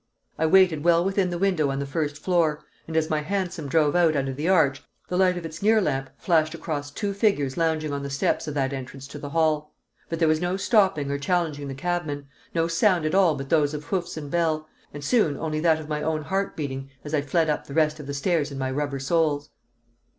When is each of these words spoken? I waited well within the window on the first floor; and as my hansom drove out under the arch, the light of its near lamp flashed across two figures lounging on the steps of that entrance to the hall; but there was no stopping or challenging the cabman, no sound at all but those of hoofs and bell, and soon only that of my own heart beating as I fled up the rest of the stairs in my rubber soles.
I 0.39 0.47
waited 0.47 0.83
well 0.83 1.05
within 1.05 1.29
the 1.29 1.37
window 1.37 1.69
on 1.69 1.77
the 1.77 1.85
first 1.85 2.17
floor; 2.17 2.63
and 2.87 2.97
as 2.97 3.11
my 3.11 3.21
hansom 3.21 3.67
drove 3.67 3.95
out 3.95 4.15
under 4.15 4.33
the 4.33 4.49
arch, 4.49 4.81
the 5.09 5.15
light 5.15 5.37
of 5.37 5.45
its 5.45 5.61
near 5.61 5.79
lamp 5.79 6.09
flashed 6.17 6.55
across 6.55 6.89
two 6.89 7.13
figures 7.13 7.55
lounging 7.55 7.93
on 7.93 8.01
the 8.01 8.09
steps 8.09 8.47
of 8.47 8.55
that 8.55 8.73
entrance 8.73 9.05
to 9.09 9.19
the 9.19 9.29
hall; 9.29 9.75
but 10.09 10.17
there 10.17 10.27
was 10.27 10.41
no 10.41 10.57
stopping 10.57 11.11
or 11.11 11.19
challenging 11.19 11.67
the 11.67 11.75
cabman, 11.75 12.27
no 12.55 12.67
sound 12.67 13.05
at 13.05 13.13
all 13.13 13.35
but 13.35 13.49
those 13.49 13.75
of 13.75 13.83
hoofs 13.83 14.17
and 14.17 14.31
bell, 14.31 14.67
and 14.91 15.03
soon 15.03 15.37
only 15.37 15.59
that 15.59 15.79
of 15.79 15.87
my 15.87 16.01
own 16.01 16.23
heart 16.23 16.57
beating 16.57 16.89
as 17.03 17.13
I 17.13 17.21
fled 17.21 17.47
up 17.47 17.67
the 17.67 17.75
rest 17.75 17.99
of 17.99 18.07
the 18.07 18.15
stairs 18.15 18.49
in 18.51 18.57
my 18.57 18.71
rubber 18.71 18.97
soles. 18.97 19.51